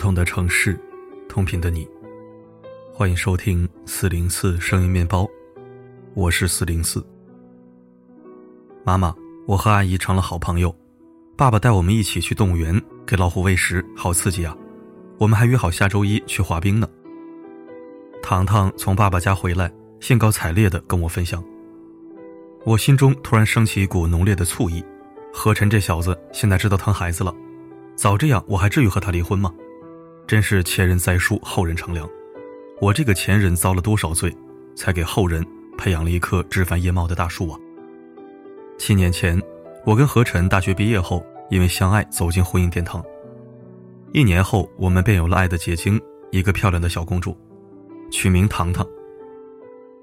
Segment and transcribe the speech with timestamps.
[0.00, 0.80] 不同的城市，
[1.28, 1.86] 同频的你，
[2.90, 5.28] 欢迎收听四零四声音面包，
[6.14, 7.06] 我是四零四。
[8.82, 9.14] 妈妈，
[9.46, 10.74] 我和阿姨成了好朋友，
[11.36, 14.56] 爸爸带我们一起去动物园给老虎喂食，好刺激啊！
[15.18, 16.88] 我们还约好下周一去滑冰呢。
[18.22, 19.70] 糖糖从爸爸家回来，
[20.00, 21.44] 兴高采烈地跟我分享，
[22.64, 24.82] 我心中突然升起一股浓烈的醋意。
[25.30, 27.34] 何晨这小子现在知道疼孩子了，
[27.94, 29.52] 早这样我还至于和他离婚吗？
[30.30, 32.08] 真是前人栽树，后人乘凉。
[32.80, 34.32] 我这个前人遭了多少罪，
[34.76, 35.44] 才给后人
[35.76, 37.58] 培养了一棵枝繁叶茂的大树啊！
[38.78, 39.42] 七年前，
[39.84, 43.04] 我跟何晨大学毕业后，因为相爱走进婚姻殿堂。
[44.12, 46.00] 一年后，我们便有了爱的结晶，
[46.30, 47.36] 一个漂亮的小公主，
[48.12, 48.86] 取名糖糖。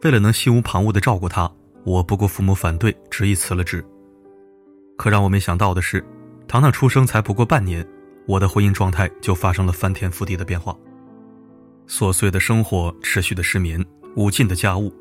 [0.03, 1.49] 为了能心无旁骛地照顾她，
[1.85, 3.81] 我不顾父母反对，执意辞了职。
[4.97, 6.05] 可让我没想到的是，
[6.49, 7.87] 糖糖出生才不过半年，
[8.27, 10.75] 我的婚姻状态就发生了翻天覆地的变化。
[11.87, 13.83] 琐碎的生活，持续的失眠，
[14.15, 14.93] 无尽的家务，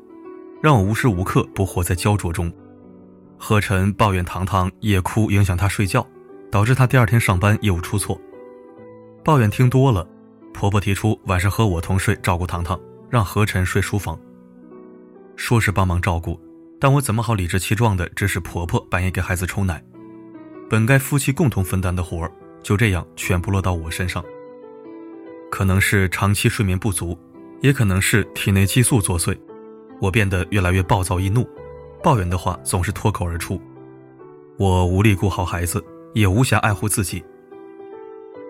[0.63, 2.51] 让我无时无刻不活在焦灼中。
[3.37, 6.07] 何晨抱怨糖糖夜哭影响她睡觉，
[6.49, 8.19] 导致她第二天上班业务出错。
[9.23, 10.07] 抱怨听多了，
[10.53, 14.17] 婆婆提出晚上和我同睡，照顾糖糖，让何晨睡书房。
[15.35, 16.39] 说是帮忙照顾。
[16.79, 19.83] 但我怎么好理直气壮的指使婆婆半夜给孩子抽奶？
[20.69, 22.31] 本该夫妻共同分担的活儿，
[22.67, 24.21] 就这样全部落到我身上。
[25.49, 27.17] 可能是长期睡眠不足，
[27.61, 29.33] 也可能是体内激素作祟，
[30.01, 31.47] 我变得越来越暴躁易怒，
[32.03, 33.57] 抱怨的话总是脱口而出。
[34.57, 35.81] 我无力顾好孩子，
[36.13, 37.23] 也无暇爱护自己。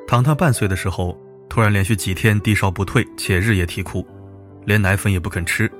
[0.07, 1.15] 糖糖半岁的时候，
[1.47, 4.03] 突然连续几天低烧不退，且日夜啼哭，
[4.65, 5.71] 连奶粉也不肯吃。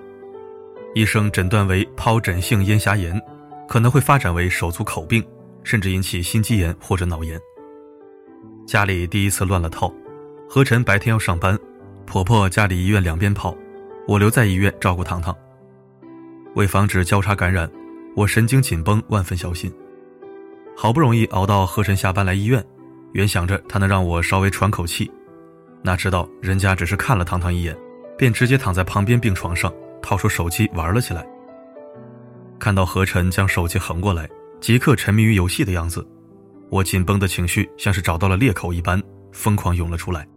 [0.93, 3.19] 医生诊断为疱疹性咽峡炎，
[3.67, 5.25] 可能会发展为手足口病，
[5.63, 7.41] 甚至引起心肌炎或者脑炎。
[8.67, 9.89] 家里第一次乱了套，
[10.49, 11.57] 何晨白天要上班，
[12.05, 13.55] 婆婆家里医院两边跑，
[14.05, 15.33] 我留在医院照顾糖糖。
[16.55, 17.71] 为防止交叉感染，
[18.13, 19.73] 我神经紧绷，万分小心。
[20.75, 22.61] 好不容易熬到何晨下班来医院，
[23.13, 25.09] 原想着他能让我稍微喘口气，
[25.81, 27.73] 哪知道人家只是看了糖糖一眼，
[28.17, 29.73] 便直接躺在旁边病床上。
[30.01, 31.25] 掏出手机玩了起来。
[32.59, 34.29] 看到何晨将手机横过来，
[34.59, 36.05] 即刻沉迷于游戏的样子，
[36.69, 39.01] 我紧绷的情绪像是找到了裂口一般，
[39.31, 40.27] 疯狂涌了出来。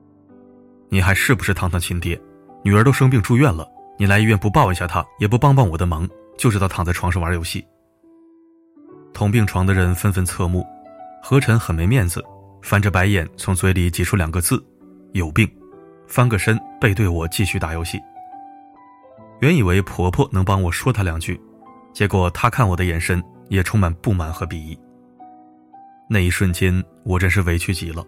[0.89, 2.21] 你还是不是堂堂亲爹？
[2.63, 3.67] 女儿都生病住院了，
[3.99, 7.65] 你来医院不抱一下她，也不帮帮我的忙，就知道躺在床上玩游戏。
[9.13, 10.65] 同病床的人纷纷侧目，
[11.23, 12.25] 何晨很没面子，
[12.63, 14.63] 翻着白眼从嘴里挤出两个字
[15.13, 15.49] ：“有病。”
[16.07, 18.01] 翻个身背对我继续打游戏。
[19.41, 21.41] 原以为婆婆能帮我说她两句，
[21.93, 24.77] 结果她看我的眼神也充满不满和鄙夷。
[26.13, 28.05] 那一瞬间，我真是委屈极了。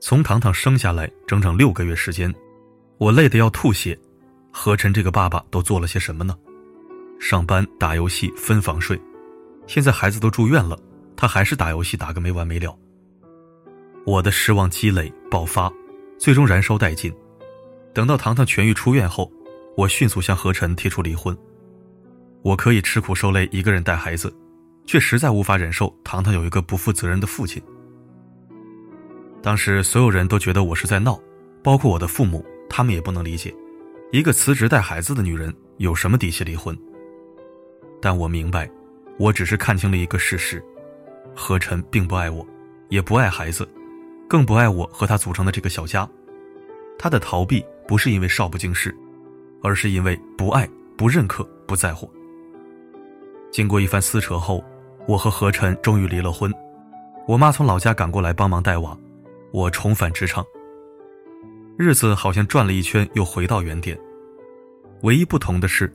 [0.00, 2.30] 从糖糖生下来整整六个月时间，
[2.98, 3.98] 我累得要吐血。
[4.50, 6.36] 何晨这个爸爸都做了些什么呢？
[7.18, 9.00] 上班、打游戏、分房睡，
[9.66, 10.78] 现在孩子都住院了，
[11.16, 12.76] 他还是打游戏打个没完没了。
[14.04, 15.72] 我的失望积累爆发，
[16.18, 17.10] 最终燃烧殆尽。
[17.94, 19.32] 等到糖糖痊愈出院后。
[19.76, 21.34] 我迅速向何晨提出离婚。
[22.42, 24.30] 我可以吃苦受累一个人带孩子，
[24.90, 27.62] 却实在无法忍受糖糖有一个不负责任的父亲。
[29.40, 31.16] 当时所有人都觉得我是在闹，
[31.62, 33.54] 包括我的父母，他们也不能理解，
[34.10, 36.76] 一个辞职带孩子的女人有什么底气离婚。
[38.02, 38.68] 但我明白，
[39.16, 40.60] 我只是看清了一个事实：
[41.36, 42.44] 何晨并不爱我，
[42.88, 43.68] 也不爱孩子，
[44.28, 46.04] 更不爱我和他组成的这个小家。
[46.98, 48.92] 他的逃避不是因为少不经事。
[49.62, 52.10] 而是因为不爱、不认可、不在乎。
[53.52, 54.64] 经过一番撕扯后，
[55.10, 56.54] 我和何晨终于离了婚。
[57.26, 58.96] 我妈从老家赶过来帮忙带娃，
[59.50, 60.46] 我重返职场。
[61.76, 63.98] 日子好像转了一圈，又回到原点。
[65.02, 65.92] 唯一不同的是，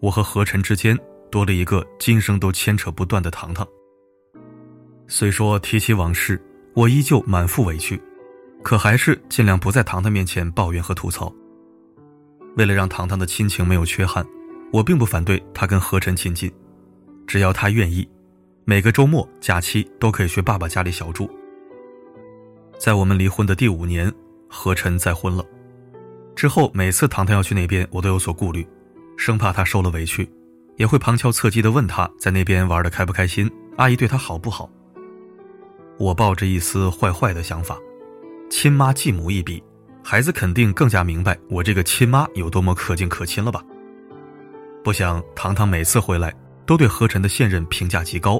[0.00, 0.94] 我和何晨之间
[1.30, 3.66] 多了一个今生都牵扯不断的糖糖。
[5.06, 6.38] 虽说提起往事，
[6.74, 7.98] 我依旧满腹委屈，
[8.62, 11.32] 可还是尽量不在糖糖面前抱怨和吐槽。
[12.58, 14.22] 为了让糖糖的亲情没有缺憾，
[14.74, 16.52] 我并不反对他跟何晨亲近，
[17.26, 18.06] 只要他愿意，
[18.68, 21.26] 每个周末假期都可以去爸爸家里小住。
[22.78, 24.12] 在我们离婚的第五年，
[24.46, 25.42] 何晨再婚了。
[26.36, 28.68] 之后每次糖糖要去那边，我都有所顾虑，
[29.16, 30.30] 生怕他受了委屈，
[30.76, 34.68] 也会旁敲侧击地问他在那边玩的开不开心，阿姨对他好不好。
[35.96, 37.78] 我抱着一丝坏坏的想法，
[38.50, 39.64] 亲妈继母一比。
[40.04, 43.64] 孩子肯定更加明白我这个亲妈有多么可敬可亲了吧？
[44.84, 46.30] 不想糖糖每次回来
[46.66, 48.38] 都对何晨的现任评价极高。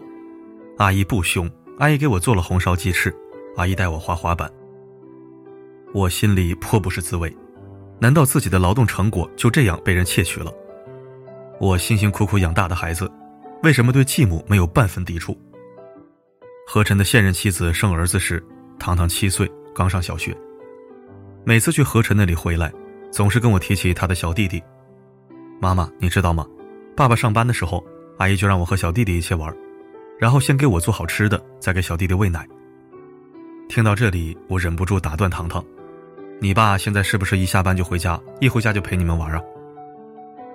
[0.79, 3.13] 阿姨不凶，阿姨给我做了红烧鸡翅，
[3.57, 4.49] 阿姨带我滑滑板。
[5.93, 7.37] 我心里颇不是滋味。
[7.99, 10.53] 难道自己的劳动成果就这样被人窃取了？
[11.59, 13.11] 我辛辛苦苦养大的孩子，
[13.65, 15.37] 为什么对继母没有半分抵触？
[16.65, 18.41] 何晨的现任妻子生儿子时，
[18.79, 20.33] 糖糖七岁，刚上小学。
[21.43, 22.73] 每次去何晨那里回来，
[23.11, 24.63] 总是跟我提起他的小弟弟。
[25.61, 26.47] 妈妈，你知道吗？
[26.97, 27.85] 爸爸上班的时候，
[28.19, 29.53] 阿姨就让我和小弟弟一起玩，
[30.19, 32.47] 然后先给我做好吃的，再给小弟弟喂奶。
[33.69, 35.65] 听到这里，我忍不住打断糖糖。
[36.41, 39.41] 你爸现在是不是一下班就回家，一回家就陪你们玩啊？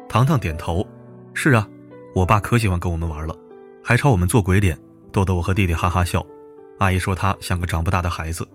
[0.09, 0.85] 糖糖点头，
[1.33, 1.67] 是啊，
[2.13, 3.35] 我爸可喜欢跟我们玩了，
[3.83, 4.77] 还朝我们做鬼脸，
[5.11, 6.25] 逗得我和弟弟哈哈笑。
[6.79, 8.47] 阿姨说他像个长不大的孩子。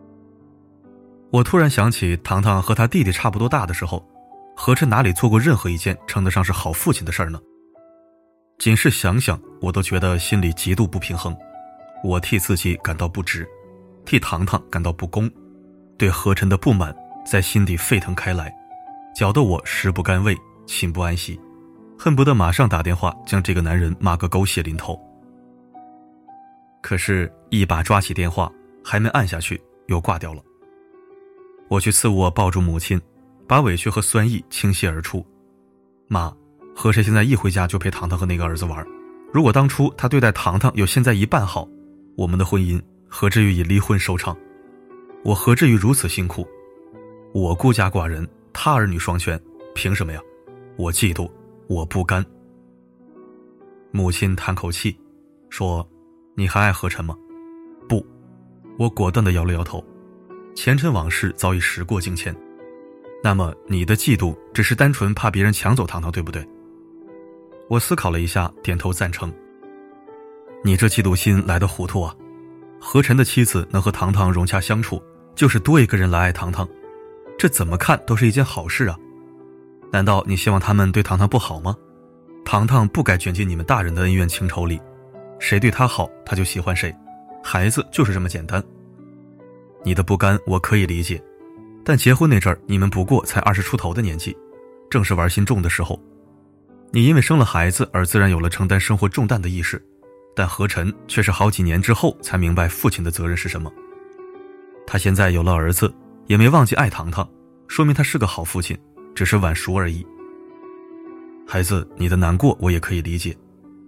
[1.30, 4.06] 我突然想起糖糖和他弟弟差不多大的时候，
[4.56, 7.38] 何晨哪里做过任何一件称得上是好父亲的事儿呢？
[8.58, 11.36] 仅是想想，我都觉得心里极度不平衡。
[12.02, 13.48] 我替自己感到不值，
[14.04, 15.30] 替糖糖感到不公，
[15.96, 16.94] 对何晨的不满。
[17.24, 18.50] 在心底沸腾开来，
[19.14, 20.34] 搅得我食不甘味，
[20.66, 21.38] 寝不安息，
[21.98, 24.98] 恨不得马上打电话将这个男人骂个狗血淋头。
[26.80, 28.50] 可是，一把抓起电话，
[28.82, 30.42] 还没按下去，又挂掉了。
[31.68, 32.98] 我去次卧抱住母亲，
[33.46, 35.22] 把委屈和酸意倾泻而出。
[36.06, 36.34] 妈，
[36.80, 38.86] 何晨现在一回家就陪糖糖和那个儿子玩。
[39.32, 41.68] 如果当初他对待糖糖有现在一半好，
[42.16, 44.36] 我们的婚姻何至于以离婚收场？
[45.24, 46.46] 我何至于如此辛苦？
[47.34, 49.36] 我孤家寡人，他儿女双全，
[49.74, 50.20] 凭什么呀？
[50.76, 51.28] 我嫉妒，
[51.66, 52.24] 我不甘。
[53.90, 54.96] 母亲叹口气，
[55.50, 55.84] 说
[56.36, 57.16] ：“你还爱何晨吗？”
[57.88, 58.06] 不，
[58.78, 59.84] 我果断的摇了摇头。
[60.54, 62.32] 前尘往事早已时过境迁。
[63.20, 66.48] 那么你的嫉妒只是单纯怕别人抢走糖糖，对不对？
[67.68, 69.32] 我思考了一下，点头赞成。
[70.64, 72.14] 你这嫉妒心来的糊涂啊！
[72.80, 75.02] 何晨的妻子能和糖糖融洽相处，
[75.34, 76.66] 就是多一个人来爱糖糖。
[77.38, 78.96] 这怎么看都是一件好事啊！
[79.92, 81.76] 难道你希望他们对糖糖不好吗？
[82.44, 84.80] 糖糖不该卷进你们大人的恩怨情仇里，
[85.38, 86.94] 谁对他好，他就喜欢谁，
[87.42, 88.62] 孩子就是这么简单。
[89.84, 91.22] 你的不甘我可以理解，
[91.84, 94.34] 但结婚那阵儿，你们不过才二十出头的年纪，
[94.88, 96.00] 正是玩心重的时候。
[96.90, 99.82] 你因为生了孩子而自然有了承担生活重担的意识，
[100.34, 103.72] 但何晨却是好几年之后才明白父亲的责任是什么。
[104.86, 105.92] 他现在有了儿子。
[106.28, 107.26] 也没忘记爱糖糖，
[107.68, 108.78] 说明他是个好父亲，
[109.14, 110.06] 只是晚熟而已。
[111.46, 113.34] 孩子，你的难过我也可以理解，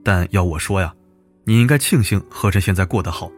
[0.03, 0.91] 但要我说呀，
[1.45, 3.31] 你应该庆幸何晨现在过得好，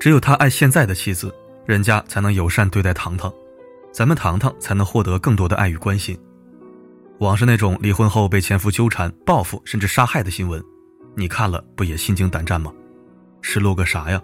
[0.00, 1.30] 只有他爱现在的妻子，
[1.66, 3.30] 人家才能友善对待糖糖，
[3.92, 6.18] 咱们糖糖才能获得更多的爱与关心。
[7.18, 10.62] 往是那种离婚后被前夫纠缠、报复甚至杀害的新闻，
[11.14, 12.72] 你看了不也心惊胆战吗？
[13.40, 14.20] 失落个啥呀？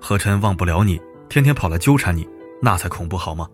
[0.00, 2.28] 何晨忘不了你，天天跑来纠缠你。
[2.60, 3.48] 那才恐怖好吗？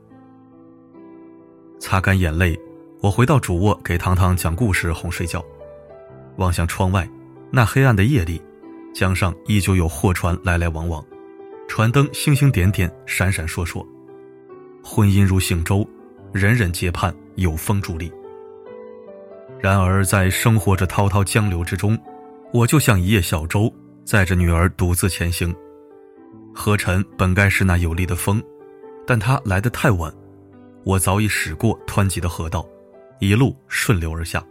[1.78, 2.58] 擦干眼泪，
[3.00, 5.44] 我回到主卧给糖糖讲故事哄睡觉。
[6.36, 7.08] 望向窗外，
[7.50, 8.40] 那黑暗的夜里，
[8.94, 11.04] 江上依旧有货船来来往往，
[11.68, 13.86] 船灯星星点点，闪闪烁烁。
[14.82, 15.86] 婚姻如行舟，
[16.32, 18.10] 人人皆盼有风助力。
[19.64, 21.98] 然而在生活着滔滔江流之中，
[22.52, 25.56] 我就像一叶小舟，载着女儿独自前行。
[26.54, 28.42] 何晨本该是那有力的风。
[29.06, 30.12] 但他来得太晚，
[30.84, 32.62] 我早已驶过湍急的河道，
[33.20, 34.44] 一路顺流而下。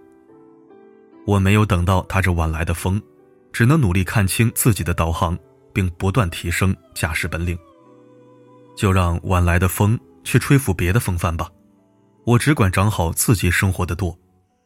[1.28, 3.00] 我没有等到他这晚来的风，
[3.52, 5.38] 只能努力看清自己的导航，
[5.72, 7.56] 并不断提升驾驶本领。
[8.76, 11.52] 就让晚来的风去吹拂别的风帆吧，
[12.26, 14.18] 我只管掌好自己生活的舵，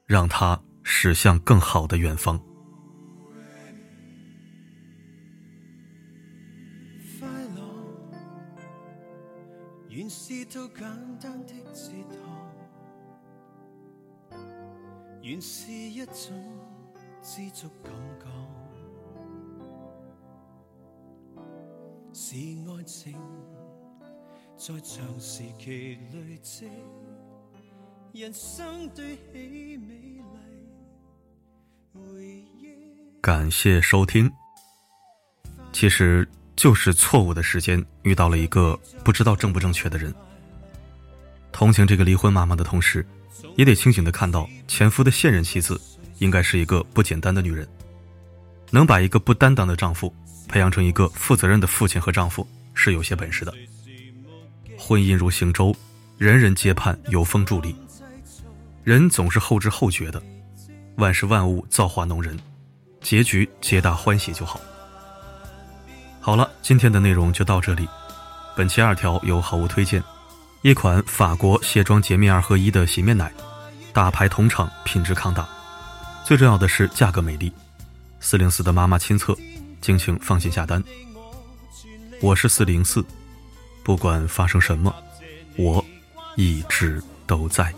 [0.08, 2.42] 让它驶向更好的远方。
[10.10, 10.88] 是套简
[11.20, 11.92] 单的哲学，
[15.22, 16.34] 原是一种
[17.22, 18.24] 知足感觉，
[22.14, 22.38] 是
[22.70, 23.20] 爱情
[24.56, 26.70] 在长时期累积，
[33.22, 34.32] 感谢收听。
[35.72, 36.28] 其实。
[36.58, 40.12] 就是错误的时间遇到了一个不知道正不正确的人。
[41.52, 43.06] 同情这个离婚妈妈的同时，
[43.56, 45.80] 也得清醒的看到前夫的现任妻子
[46.18, 47.68] 应该是一个不简单的女人，
[48.72, 50.12] 能把一个不担当的丈夫
[50.48, 53.54] 培养成一个负责任的父亲和丈夫是有些本事的。
[54.76, 55.76] 婚姻如行舟，
[56.18, 57.76] 人人皆盼有风助力，
[58.88, 60.24] 人总是后知后觉的，
[60.96, 62.40] 万事万物造化弄人，
[63.02, 64.62] 结局皆大欢喜就好。
[66.22, 67.86] 好了，今天的内容就到这里。
[68.56, 70.02] 本期二条由好物推荐，
[70.62, 73.30] 一款法国卸妆洁面二合一的洗面奶，
[73.92, 75.46] 大牌同厂，品质抗打，
[76.24, 77.52] 最重要的是价格美丽。
[78.22, 79.36] 四零四的妈妈亲测，
[79.82, 80.82] 敬请放心下单。
[82.22, 83.06] 我是四零四，
[83.84, 84.96] 不管发生什么，
[85.58, 85.84] 我
[86.38, 87.50] 一直都。
[87.50, 87.70] 在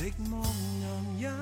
[0.00, 0.42] 寂寞
[0.80, 1.32] 男人。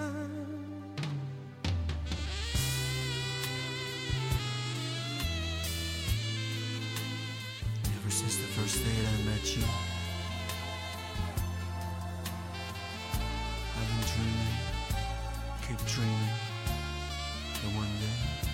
[7.97, 9.65] Ever since the first day I met you.
[15.67, 16.29] keep dreaming
[17.63, 18.48] that one day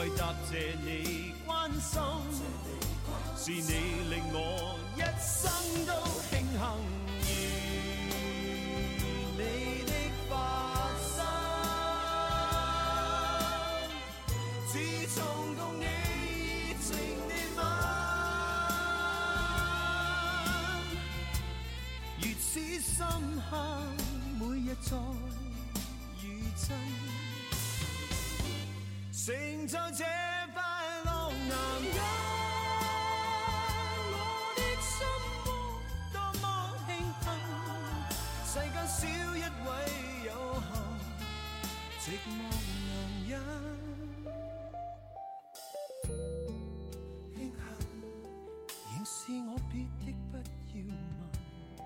[0.00, 2.00] 为答谢你关心，
[3.36, 3.68] 是你
[4.08, 5.52] 令我一生
[5.84, 5.92] 都
[6.30, 6.58] 庆幸
[7.28, 7.28] 遇
[9.36, 9.40] 你
[9.84, 9.92] 的
[10.30, 10.32] 发
[11.04, 11.14] 生。
[14.68, 14.72] 自
[15.14, 15.20] 从
[15.54, 15.84] 共你
[16.80, 16.88] 情
[17.28, 17.60] 年吻，
[22.22, 22.48] 如此
[22.80, 22.96] 深
[23.50, 23.50] 刻，
[24.38, 24.66] 每日
[26.56, 26.70] 在。
[29.22, 29.34] 成
[29.66, 30.02] 就这
[30.54, 30.62] 快
[31.04, 31.52] 乐男
[31.84, 31.94] 人，
[34.12, 34.14] 我
[34.56, 34.90] 的心
[35.44, 35.46] 窝
[36.10, 36.44] 多么
[36.86, 36.88] 庆
[37.20, 37.28] 幸，
[38.46, 39.04] 世间少
[39.36, 39.68] 一位
[40.24, 40.28] 有
[40.62, 40.72] 幸
[42.00, 42.28] 寂寞
[42.88, 42.90] 男
[43.28, 43.30] 人。
[47.34, 47.52] 庆幸
[48.88, 49.12] 仍是
[49.46, 50.34] 我别的不
[50.78, 51.84] 要问，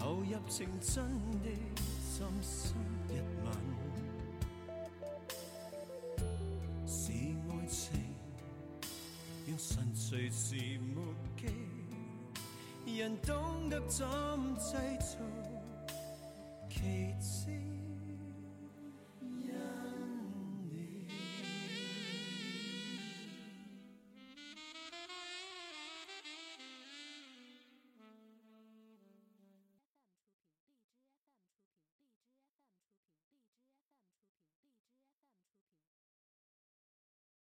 [0.24, 0.90] 入情真
[1.44, 1.46] 的。
[12.98, 14.06] 人懂得怎
[14.56, 15.16] 制造
[16.68, 17.61] 奇迹。